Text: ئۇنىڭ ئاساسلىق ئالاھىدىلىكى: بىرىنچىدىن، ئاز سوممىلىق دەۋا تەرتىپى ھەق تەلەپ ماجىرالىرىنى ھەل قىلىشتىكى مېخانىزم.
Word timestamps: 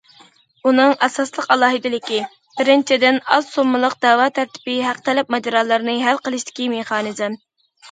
ئۇنىڭ 0.69 0.93
ئاساسلىق 1.07 1.49
ئالاھىدىلىكى: 1.55 2.17
بىرىنچىدىن، 2.61 3.21
ئاز 3.35 3.51
سوممىلىق 3.59 3.95
دەۋا 4.07 4.27
تەرتىپى 4.41 4.81
ھەق 4.89 5.05
تەلەپ 5.11 5.37
ماجىرالىرىنى 5.37 5.97
ھەل 6.09 6.25
قىلىشتىكى 6.27 6.71
مېخانىزم. 6.77 7.41